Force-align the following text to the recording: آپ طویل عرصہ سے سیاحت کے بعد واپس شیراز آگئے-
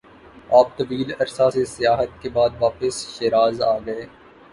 آپ 0.49 0.77
طویل 0.77 1.11
عرصہ 1.19 1.49
سے 1.53 1.65
سیاحت 1.65 2.21
کے 2.21 2.29
بعد 2.29 2.49
واپس 2.59 3.05
شیراز 3.09 3.61
آگئے- 3.61 4.07